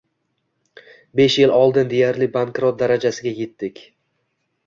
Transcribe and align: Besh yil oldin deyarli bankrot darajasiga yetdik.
Besh 1.19 1.35
yil 1.43 1.53
oldin 1.57 1.91
deyarli 1.91 2.29
bankrot 2.39 2.81
darajasiga 2.81 3.35
yetdik. 3.43 3.83